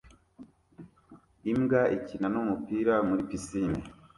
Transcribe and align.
Imbwa 1.51 1.81
ikina 1.97 2.27
numupira 2.33 2.93
muri 3.07 3.21
pisine 3.29 3.79